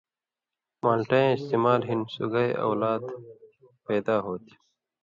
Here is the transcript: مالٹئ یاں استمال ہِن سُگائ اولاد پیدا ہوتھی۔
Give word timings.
مالٹئ 0.83 1.15
یاں 1.23 1.35
استمال 1.37 1.81
ہِن 1.87 1.99
سُگائ 2.13 2.49
اولاد 2.65 3.03
پیدا 3.85 4.15
ہوتھی۔ 4.25 4.53